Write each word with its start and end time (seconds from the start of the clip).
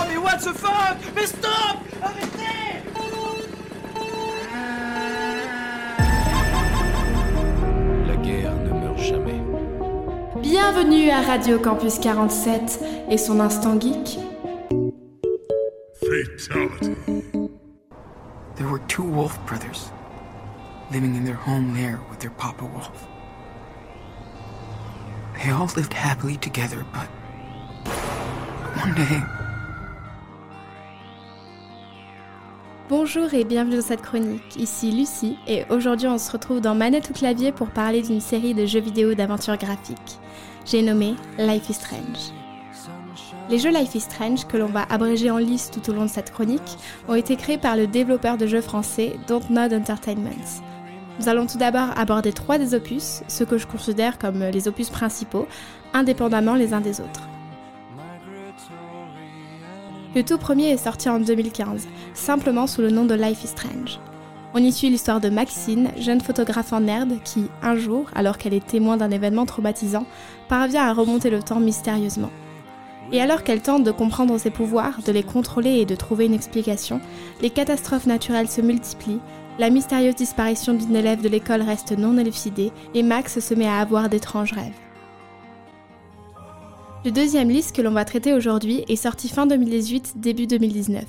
Oh 0.00 0.04
mais 0.06 0.18
what 0.18 0.38
the 0.38 0.54
fuck 0.54 0.96
Mais 1.14 1.26
stop 1.26 1.78
Arrêtez 2.00 2.82
La 8.06 8.16
guerre 8.16 8.54
ne 8.54 8.70
meurt 8.70 8.98
jamais. 8.98 9.42
Bienvenue 10.40 11.10
à 11.10 11.22
Radio 11.22 11.58
Campus 11.58 11.98
47 11.98 12.80
et 13.10 13.18
son 13.18 13.40
instant 13.40 13.76
geek. 13.80 14.18
Fatality. 16.00 16.94
There 18.56 18.68
were 18.68 18.80
two 18.86 19.04
wolf 19.04 19.38
brothers 19.46 19.90
living 20.92 21.16
in 21.16 21.24
their 21.24 21.34
home 21.36 21.74
lair 21.74 21.98
with 22.10 22.20
their 22.20 22.30
papa 22.30 22.64
wolf. 22.64 23.08
They 25.42 25.50
all 25.50 25.68
lived 25.76 25.92
happily 25.92 26.36
together, 26.36 26.84
but 26.92 27.08
one 28.80 28.94
day, 28.94 29.22
Bonjour 32.88 33.34
et 33.34 33.44
bienvenue 33.44 33.76
dans 33.76 33.82
cette 33.82 34.00
chronique. 34.00 34.56
Ici 34.56 34.90
Lucie 34.90 35.36
et 35.46 35.64
aujourd'hui 35.68 36.08
on 36.08 36.16
se 36.16 36.32
retrouve 36.32 36.62
dans 36.62 36.74
Manette 36.74 37.10
ou 37.10 37.12
clavier 37.12 37.52
pour 37.52 37.68
parler 37.68 38.00
d'une 38.00 38.22
série 38.22 38.54
de 38.54 38.64
jeux 38.64 38.80
vidéo 38.80 39.12
d'aventure 39.12 39.58
graphique. 39.58 40.18
J'ai 40.64 40.80
nommé 40.80 41.14
Life 41.38 41.68
is 41.68 41.74
Strange. 41.74 42.32
Les 43.50 43.58
jeux 43.58 43.68
Life 43.68 43.94
is 43.94 44.00
Strange, 44.00 44.46
que 44.46 44.56
l'on 44.56 44.68
va 44.68 44.86
abréger 44.88 45.30
en 45.30 45.36
liste 45.36 45.82
tout 45.82 45.90
au 45.90 45.94
long 45.94 46.06
de 46.06 46.10
cette 46.10 46.32
chronique, 46.32 46.78
ont 47.08 47.14
été 47.14 47.36
créés 47.36 47.58
par 47.58 47.76
le 47.76 47.86
développeur 47.86 48.38
de 48.38 48.46
jeux 48.46 48.62
français 48.62 49.16
Dontnod 49.26 49.74
Entertainment. 49.74 50.62
Nous 51.20 51.28
allons 51.28 51.46
tout 51.46 51.58
d'abord 51.58 51.90
aborder 51.94 52.32
trois 52.32 52.56
des 52.56 52.74
opus, 52.74 53.20
ceux 53.28 53.44
que 53.44 53.58
je 53.58 53.66
considère 53.66 54.16
comme 54.18 54.42
les 54.44 54.66
opus 54.66 54.88
principaux, 54.88 55.46
indépendamment 55.92 56.54
les 56.54 56.72
uns 56.72 56.80
des 56.80 57.02
autres. 57.02 57.27
Le 60.18 60.24
tout 60.24 60.36
premier 60.36 60.70
est 60.70 60.84
sorti 60.84 61.08
en 61.08 61.20
2015, 61.20 61.86
simplement 62.12 62.66
sous 62.66 62.80
le 62.80 62.90
nom 62.90 63.04
de 63.04 63.14
Life 63.14 63.44
is 63.44 63.46
Strange. 63.46 64.00
On 64.52 64.58
y 64.58 64.72
suit 64.72 64.90
l'histoire 64.90 65.20
de 65.20 65.28
Maxine, 65.28 65.92
jeune 65.96 66.20
photographe 66.20 66.72
en 66.72 66.80
nerd 66.80 67.22
qui, 67.22 67.44
un 67.62 67.76
jour, 67.76 68.10
alors 68.16 68.36
qu'elle 68.36 68.52
est 68.52 68.66
témoin 68.66 68.96
d'un 68.96 69.12
événement 69.12 69.46
traumatisant, 69.46 70.06
parvient 70.48 70.82
à 70.82 70.92
remonter 70.92 71.30
le 71.30 71.40
temps 71.40 71.60
mystérieusement. 71.60 72.32
Et 73.12 73.22
alors 73.22 73.44
qu'elle 73.44 73.62
tente 73.62 73.84
de 73.84 73.92
comprendre 73.92 74.36
ses 74.38 74.50
pouvoirs, 74.50 74.98
de 75.06 75.12
les 75.12 75.22
contrôler 75.22 75.76
et 75.76 75.86
de 75.86 75.94
trouver 75.94 76.26
une 76.26 76.34
explication, 76.34 77.00
les 77.40 77.50
catastrophes 77.50 78.06
naturelles 78.06 78.48
se 78.48 78.60
multiplient, 78.60 79.20
la 79.60 79.70
mystérieuse 79.70 80.16
disparition 80.16 80.74
d'une 80.74 80.96
élève 80.96 81.22
de 81.22 81.28
l'école 81.28 81.62
reste 81.62 81.96
non 81.96 82.18
élucidée 82.18 82.72
et 82.92 83.04
Max 83.04 83.38
se 83.38 83.54
met 83.54 83.68
à 83.68 83.78
avoir 83.78 84.08
d'étranges 84.08 84.52
rêves. 84.52 84.87
Le 87.04 87.12
deuxième 87.12 87.48
liste 87.48 87.76
que 87.76 87.82
l'on 87.82 87.92
va 87.92 88.04
traiter 88.04 88.34
aujourd'hui 88.34 88.84
est 88.88 88.96
sorti 88.96 89.28
fin 89.28 89.46
2018, 89.46 90.14
début 90.16 90.48
2019. 90.48 91.04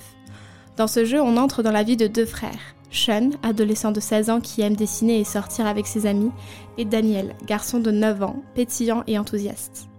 Dans 0.78 0.86
ce 0.86 1.04
jeu, 1.04 1.20
on 1.20 1.36
entre 1.36 1.64
dans 1.64 1.72
la 1.72 1.82
vie 1.82 1.98
de 1.98 2.06
deux 2.06 2.28
frères. 2.28 2.76
Sean, 2.92 3.32
adolescent 3.42 3.92
de 3.92 4.00
16 4.00 4.30
ans 4.30 4.40
qui 4.40 4.62
aime 4.62 4.76
dessiner 4.76 5.20
et 5.20 5.24
sortir 5.24 5.66
avec 5.66 5.88
ses 5.88 6.06
amis, 6.06 6.32
et 6.78 6.86
Daniel, 6.86 7.36
garçon 7.48 7.80
de 7.80 7.90
9 7.90 8.22
ans, 8.22 8.44
pétillant 8.54 9.04
et 9.08 9.18
enthousiaste. 9.18 9.90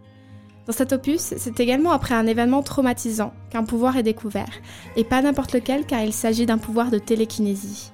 Dans 0.67 0.73
cet 0.73 0.93
opus, 0.93 1.35
c'est 1.37 1.59
également 1.59 1.91
après 1.91 2.15
un 2.15 2.29
événement 2.29 2.63
traumatisant 2.63 3.33
qu'un 3.51 3.65
pouvoir 3.65 3.97
est 3.97 4.05
découvert, 4.05 4.61
et 4.95 5.03
pas 5.03 5.23
n'importe 5.23 5.53
lequel 5.55 5.87
car 5.87 6.03
il 6.03 6.13
s'agit 6.13 6.47
d'un 6.47 6.59
pouvoir 6.59 6.93
de 6.93 6.99
télékinésie. 6.99 7.91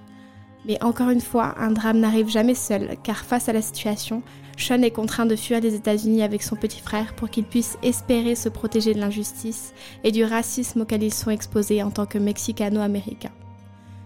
Mais 0.66 0.82
encore 0.84 1.08
une 1.08 1.22
fois, 1.22 1.54
un 1.58 1.70
drame 1.70 2.00
n'arrive 2.00 2.28
jamais 2.28 2.54
seul, 2.54 2.96
car 3.02 3.24
face 3.24 3.48
à 3.48 3.54
la 3.54 3.62
situation, 3.62 4.22
Sean 4.56 4.82
est 4.82 4.90
contraint 4.90 5.26
de 5.26 5.36
fuir 5.36 5.60
les 5.60 5.74
États-Unis 5.74 6.22
avec 6.22 6.42
son 6.42 6.56
petit 6.56 6.80
frère 6.80 7.14
pour 7.14 7.28
qu'ils 7.28 7.44
puissent 7.44 7.78
espérer 7.82 8.34
se 8.34 8.48
protéger 8.48 8.94
de 8.94 9.00
l'injustice 9.00 9.74
et 10.02 10.12
du 10.12 10.24
racisme 10.24 10.82
auquel 10.82 11.02
ils 11.02 11.12
sont 11.12 11.30
exposés 11.30 11.82
en 11.82 11.90
tant 11.90 12.06
que 12.06 12.18
Mexicano-Américains. 12.18 13.32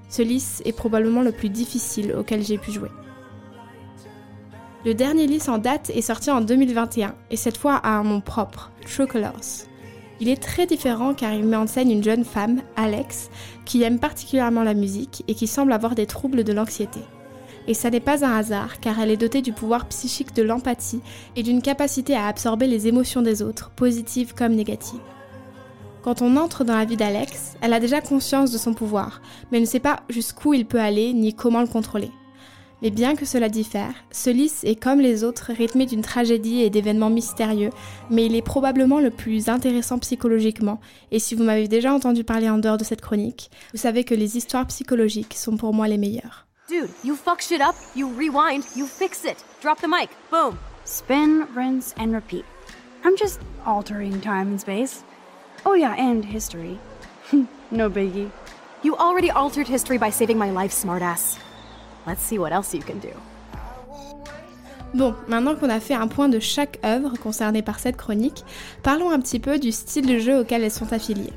Ce 0.08 0.22
lys 0.22 0.60
est 0.64 0.72
probablement 0.72 1.22
le 1.22 1.32
plus 1.32 1.50
difficile 1.50 2.14
auquel 2.18 2.44
j'ai 2.44 2.58
pu 2.58 2.72
jouer. 2.72 2.90
Le 4.84 4.94
dernier 4.94 5.26
lys 5.26 5.48
en 5.48 5.58
date 5.58 5.90
est 5.90 6.00
sorti 6.00 6.30
en 6.30 6.40
2021 6.40 7.14
et 7.30 7.36
cette 7.36 7.56
fois 7.56 7.76
à 7.76 7.90
un 7.90 8.02
nom 8.02 8.20
propre, 8.20 8.72
True 8.86 9.06
Colors. 9.06 9.68
Il 10.20 10.28
est 10.28 10.42
très 10.42 10.66
différent 10.66 11.14
car 11.14 11.32
il 11.32 11.44
met 11.44 11.56
en 11.56 11.66
scène 11.66 11.90
une 11.90 12.02
jeune 12.02 12.24
femme, 12.24 12.62
Alex, 12.76 13.30
qui 13.64 13.82
aime 13.82 13.98
particulièrement 13.98 14.64
la 14.64 14.74
musique 14.74 15.22
et 15.28 15.34
qui 15.34 15.46
semble 15.46 15.72
avoir 15.72 15.94
des 15.94 16.06
troubles 16.06 16.44
de 16.44 16.52
l'anxiété. 16.52 17.00
Et 17.68 17.74
ça 17.74 17.90
n'est 17.90 18.00
pas 18.00 18.24
un 18.24 18.36
hasard 18.36 18.80
car 18.80 18.98
elle 19.00 19.10
est 19.10 19.16
dotée 19.16 19.42
du 19.42 19.52
pouvoir 19.52 19.86
psychique 19.88 20.34
de 20.34 20.42
l'empathie 20.42 21.00
et 21.36 21.42
d'une 21.42 21.62
capacité 21.62 22.14
à 22.14 22.26
absorber 22.26 22.66
les 22.66 22.88
émotions 22.88 23.22
des 23.22 23.42
autres, 23.42 23.70
positives 23.70 24.34
comme 24.34 24.54
négatives. 24.54 25.00
Quand 26.02 26.22
on 26.22 26.36
entre 26.36 26.64
dans 26.64 26.76
la 26.76 26.86
vie 26.86 26.96
d'Alex, 26.96 27.56
elle 27.60 27.74
a 27.74 27.80
déjà 27.80 28.00
conscience 28.00 28.50
de 28.50 28.58
son 28.58 28.72
pouvoir, 28.72 29.20
mais 29.52 29.60
ne 29.60 29.66
sait 29.66 29.80
pas 29.80 30.00
jusqu'où 30.08 30.54
il 30.54 30.64
peut 30.64 30.80
aller 30.80 31.12
ni 31.12 31.34
comment 31.34 31.60
le 31.60 31.66
contrôler. 31.66 32.10
Mais 32.82 32.90
bien 32.90 33.14
que 33.14 33.26
cela 33.26 33.50
diffère, 33.50 33.92
lys 34.26 34.64
est 34.64 34.80
comme 34.80 35.00
les 35.00 35.22
autres 35.22 35.52
rythmé 35.52 35.84
d'une 35.84 36.00
tragédie 36.00 36.62
et 36.62 36.70
d'événements 36.70 37.10
mystérieux, 37.10 37.70
mais 38.08 38.24
il 38.24 38.34
est 38.34 38.40
probablement 38.40 39.00
le 39.00 39.10
plus 39.10 39.50
intéressant 39.50 39.98
psychologiquement, 39.98 40.80
et 41.10 41.18
si 41.18 41.34
vous 41.34 41.44
m'avez 41.44 41.68
déjà 41.68 41.92
entendu 41.92 42.24
parler 42.24 42.48
en 42.48 42.56
dehors 42.56 42.78
de 42.78 42.84
cette 42.84 43.02
chronique, 43.02 43.50
vous 43.74 43.80
savez 43.80 44.04
que 44.04 44.14
les 44.14 44.38
histoires 44.38 44.66
psychologiques 44.66 45.34
sont 45.34 45.58
pour 45.58 45.74
moi 45.74 45.88
les 45.88 45.98
meilleures. 45.98 46.46
Dude, 46.70 46.94
you 47.02 47.16
fuck 47.16 47.40
shit 47.40 47.60
up, 47.60 47.74
you 47.96 48.06
rewind, 48.06 48.64
you 48.76 48.86
fix 48.86 49.24
it. 49.24 49.42
Drop 49.60 49.80
the 49.80 49.88
mic. 49.88 50.08
Boom. 50.30 50.56
Spin, 50.84 51.52
rinse, 51.52 51.92
and 51.98 52.14
repeat. 52.14 52.44
I'm 53.02 53.16
just 53.16 53.40
altering 53.66 54.20
time 54.20 54.46
and 54.50 54.60
space. 54.60 55.02
Oh, 55.66 55.74
yeah, 55.74 55.96
and 55.98 56.24
history. 56.24 56.78
no 57.72 57.90
biggie. 57.90 58.30
You 58.84 58.96
already 58.96 59.32
altered 59.32 59.66
history 59.66 59.98
by 59.98 60.10
saving 60.10 60.38
my 60.38 60.52
life, 60.52 60.70
smartass. 60.70 61.40
Let's 62.06 62.22
see 62.22 62.38
what 62.38 62.52
else 62.52 62.72
you 62.72 62.82
can 62.82 63.00
do. 63.00 63.14
Bon, 64.94 65.16
maintenant 65.26 65.56
qu'on 65.56 65.70
a 65.70 65.80
fait 65.80 65.94
un 65.94 66.06
point 66.06 66.28
de 66.28 66.38
chaque 66.38 66.78
œuvre 66.84 67.18
concernée 67.18 67.62
par 67.62 67.80
cette 67.80 67.96
chronique, 67.96 68.44
parlons 68.84 69.10
un 69.10 69.18
petit 69.18 69.40
peu 69.40 69.58
du 69.58 69.72
style 69.72 70.06
de 70.06 70.20
jeu 70.20 70.38
auquel 70.38 70.62
elles 70.62 70.70
sont 70.70 70.92
affiliées. 70.92 71.32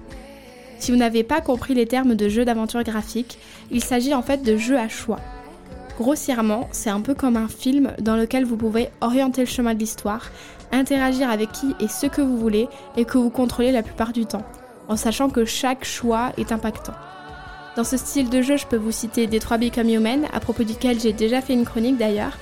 Si 0.84 0.92
vous 0.92 0.98
n'avez 0.98 1.24
pas 1.24 1.40
compris 1.40 1.74
les 1.74 1.86
termes 1.86 2.14
de 2.14 2.28
jeu 2.28 2.44
d'aventure 2.44 2.84
graphique, 2.84 3.38
il 3.72 3.82
s'agit 3.82 4.14
en 4.14 4.22
fait 4.22 4.44
de 4.44 4.58
jeux 4.58 4.78
à 4.78 4.90
choix. 4.90 5.22
Grossièrement, 5.98 6.68
c'est 6.74 6.90
un 6.90 7.00
peu 7.00 7.14
comme 7.14 7.38
un 7.38 7.48
film 7.48 7.94
dans 8.02 8.18
lequel 8.18 8.44
vous 8.44 8.58
pouvez 8.58 8.90
orienter 9.00 9.40
le 9.40 9.48
chemin 9.48 9.76
de 9.76 9.80
l'histoire, 9.80 10.30
interagir 10.74 11.30
avec 11.30 11.54
qui 11.54 11.74
et 11.80 11.88
ce 11.88 12.08
que 12.08 12.22
vous 12.22 12.38
voulez 12.38 12.68
et 12.98 13.06
que 13.06 13.18
vous 13.18 13.30
contrôlez 13.30 13.72
la 13.72 13.82
plupart 13.82 14.12
du 14.12 14.26
temps, 14.26 14.46
en 14.90 14.98
sachant 14.98 15.30
que 15.30 15.46
chaque 15.46 15.86
choix 15.86 16.34
est 16.36 16.52
impactant. 16.52 16.96
Dans 17.78 17.86
ce 17.86 17.96
style 17.96 18.30
de 18.30 18.42
jeu, 18.42 18.58
je 18.58 18.68
peux 18.68 18.76
vous 18.76 18.92
citer 18.92 19.26
Detroit 19.26 19.60
Become 19.60 19.88
Human, 19.88 20.26
à 20.34 20.42
propos 20.42 20.66
duquel 20.66 21.00
j'ai 21.00 21.14
déjà 21.14 21.40
fait 21.40 21.54
une 21.54 21.64
chronique 21.64 21.96
d'ailleurs, 21.96 22.38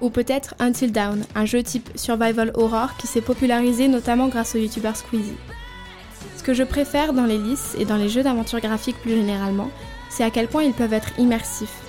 ou 0.00 0.10
peut-être 0.10 0.56
Until 0.58 0.90
Dawn, 0.90 1.24
un 1.36 1.44
jeu 1.44 1.62
type 1.62 1.90
survival 1.94 2.50
horror 2.54 2.96
qui 2.96 3.06
s'est 3.06 3.20
popularisé 3.20 3.86
notamment 3.86 4.26
grâce 4.26 4.56
au 4.56 4.58
youtubeur 4.58 4.96
Squeezie. 4.96 5.36
Ce 6.44 6.46
que 6.50 6.54
je 6.54 6.62
préfère 6.62 7.14
dans 7.14 7.24
les 7.24 7.38
lices 7.38 7.74
et 7.78 7.86
dans 7.86 7.96
les 7.96 8.10
jeux 8.10 8.22
d'aventure 8.22 8.60
graphique 8.60 9.00
plus 9.00 9.12
généralement, 9.12 9.70
c'est 10.10 10.24
à 10.24 10.30
quel 10.30 10.46
point 10.46 10.62
ils 10.62 10.74
peuvent 10.74 10.92
être 10.92 11.18
immersifs. 11.18 11.80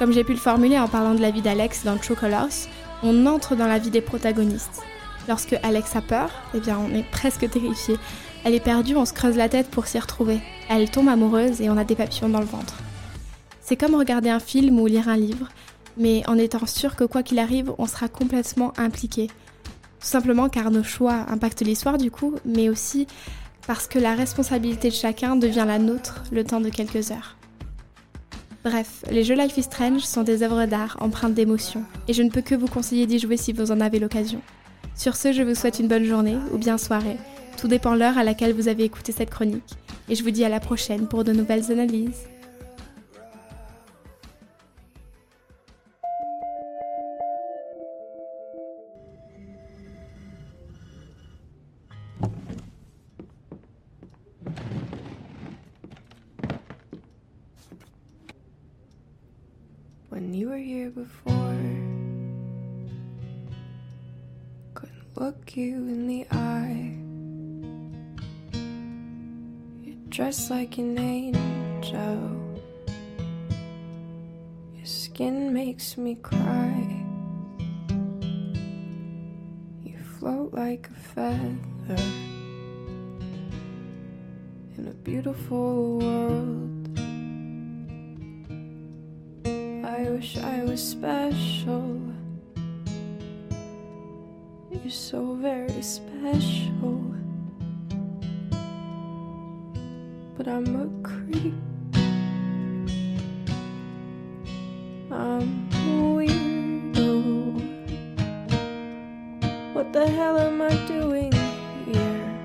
Comme 0.00 0.10
j'ai 0.10 0.24
pu 0.24 0.32
le 0.32 0.40
formuler 0.40 0.76
en 0.76 0.88
parlant 0.88 1.14
de 1.14 1.20
la 1.20 1.30
vie 1.30 1.40
d'Alex 1.40 1.84
dans 1.84 1.96
True 1.96 2.16
Colors, 2.16 2.66
on 3.04 3.26
entre 3.26 3.54
dans 3.54 3.68
la 3.68 3.78
vie 3.78 3.90
des 3.90 4.00
protagonistes. 4.00 4.82
Lorsque 5.28 5.56
Alex 5.62 5.94
a 5.94 6.00
peur, 6.00 6.30
eh 6.52 6.58
bien 6.58 6.80
on 6.80 6.92
est 6.96 7.08
presque 7.12 7.48
terrifié. 7.48 7.96
Elle 8.42 8.54
est 8.54 8.60
perdue, 8.60 8.96
on 8.96 9.04
se 9.04 9.12
creuse 9.12 9.36
la 9.36 9.48
tête 9.48 9.68
pour 9.68 9.86
s'y 9.86 10.00
retrouver. 10.00 10.40
Elle 10.68 10.90
tombe 10.90 11.08
amoureuse 11.08 11.60
et 11.60 11.70
on 11.70 11.76
a 11.76 11.84
des 11.84 11.94
papillons 11.94 12.30
dans 12.30 12.40
le 12.40 12.44
ventre. 12.44 12.74
C'est 13.60 13.76
comme 13.76 13.94
regarder 13.94 14.30
un 14.30 14.40
film 14.40 14.80
ou 14.80 14.86
lire 14.88 15.08
un 15.08 15.16
livre, 15.16 15.46
mais 15.96 16.24
en 16.26 16.38
étant 16.38 16.66
sûr 16.66 16.96
que 16.96 17.04
quoi 17.04 17.22
qu'il 17.22 17.38
arrive, 17.38 17.72
on 17.78 17.86
sera 17.86 18.08
complètement 18.08 18.72
impliqué. 18.78 19.28
Tout 20.00 20.08
simplement 20.08 20.48
car 20.48 20.72
nos 20.72 20.82
choix 20.82 21.24
impactent 21.28 21.62
l'histoire 21.62 21.98
du 21.98 22.10
coup, 22.10 22.34
mais 22.44 22.68
aussi 22.68 23.06
parce 23.66 23.88
que 23.88 23.98
la 23.98 24.14
responsabilité 24.14 24.90
de 24.90 24.94
chacun 24.94 25.36
devient 25.36 25.64
la 25.66 25.78
nôtre 25.78 26.22
le 26.30 26.44
temps 26.44 26.60
de 26.60 26.68
quelques 26.68 27.10
heures. 27.10 27.36
Bref, 28.64 29.04
les 29.10 29.22
jeux 29.22 29.36
Life 29.36 29.56
is 29.58 29.64
Strange 29.64 30.02
sont 30.02 30.22
des 30.22 30.42
œuvres 30.42 30.66
d'art 30.66 30.96
empreintes 31.00 31.34
d'émotion, 31.34 31.84
et 32.08 32.12
je 32.12 32.22
ne 32.22 32.30
peux 32.30 32.42
que 32.42 32.54
vous 32.54 32.66
conseiller 32.66 33.06
d'y 33.06 33.18
jouer 33.18 33.36
si 33.36 33.52
vous 33.52 33.70
en 33.70 33.80
avez 33.80 33.98
l'occasion. 33.98 34.40
Sur 34.94 35.14
ce, 35.14 35.32
je 35.32 35.42
vous 35.42 35.54
souhaite 35.54 35.78
une 35.78 35.88
bonne 35.88 36.04
journée 36.04 36.36
ou 36.52 36.58
bien 36.58 36.78
soirée, 36.78 37.16
tout 37.58 37.68
dépend 37.68 37.94
l'heure 37.94 38.18
à 38.18 38.24
laquelle 38.24 38.54
vous 38.54 38.68
avez 38.68 38.84
écouté 38.84 39.12
cette 39.12 39.30
chronique, 39.30 39.74
et 40.08 40.14
je 40.14 40.22
vous 40.22 40.30
dis 40.30 40.44
à 40.44 40.48
la 40.48 40.60
prochaine 40.60 41.06
pour 41.06 41.22
de 41.22 41.32
nouvelles 41.32 41.70
analyses. 41.70 42.26
Were 60.56 60.62
here 60.62 60.90
before, 60.90 61.60
couldn't 64.72 65.16
look 65.16 65.54
you 65.54 65.74
in 65.74 66.06
the 66.06 66.26
eye. 66.30 66.96
You 69.84 69.96
dressed 70.08 70.50
like 70.50 70.78
an 70.78 70.96
angel. 70.98 72.62
Your 74.76 74.86
skin 74.86 75.52
makes 75.52 75.98
me 75.98 76.14
cry. 76.14 77.04
You 79.84 79.98
float 80.18 80.54
like 80.54 80.88
a 80.88 80.94
feather 80.94 82.02
in 84.78 84.88
a 84.88 84.94
beautiful 85.04 85.98
world. 85.98 86.85
I 89.96 90.10
wish 90.10 90.36
I 90.36 90.62
was 90.62 90.86
special. 90.86 91.98
You're 94.70 94.90
so 94.90 95.32
very 95.36 95.80
special. 95.80 97.14
But 100.36 100.48
I'm 100.48 100.68
a 100.76 100.86
creep. 101.02 101.54
I'm 105.10 105.66
a 105.72 105.86
weirdo. 106.12 107.56
What 109.72 109.94
the 109.94 110.06
hell 110.06 110.38
am 110.38 110.60
I 110.60 110.76
doing 110.86 111.32
here? 111.86 112.38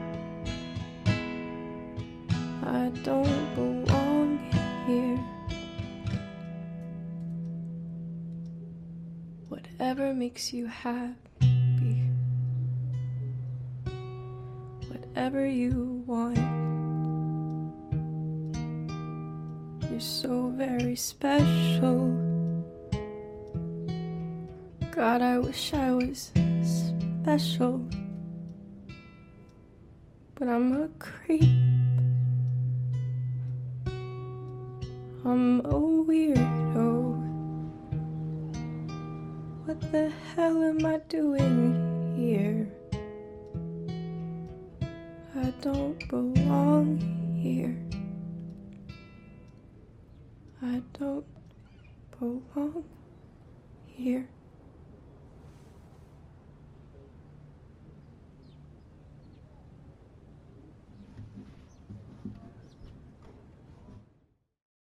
I 2.63 2.88
don't 3.03 3.56
belong 3.56 4.39
here. 4.88 5.40
Whatever 9.81 10.13
makes 10.13 10.54
you 10.54 10.68
happy. 10.68 12.04
Whatever 14.88 15.48
you 15.48 16.04
want. 16.06 16.38
You're 19.89 20.00
so 20.00 20.54
very 20.56 20.95
special. 20.95 22.13
God, 24.92 25.24
I 25.24 25.39
wish 25.39 25.74
I 25.74 25.89
was 25.94 26.31
special. 26.62 27.84
But 30.36 30.48
I'm 30.48 30.84
a 30.84 30.89
creep. 31.00 31.42
I'm 35.25 35.62
a 35.66 35.74
weirdo. 36.06 37.11
What 39.66 39.80
the 39.92 40.10
hell 40.36 40.63
am 40.63 40.84
I 40.84 40.98
doing 41.08 42.16
here? 42.18 42.68
I 45.36 45.54
don't 45.62 46.08
belong 46.10 46.98
here. 47.40 47.78
I 50.63 50.81
don't 50.98 51.25
belong 52.19 52.84
here. 53.86 54.28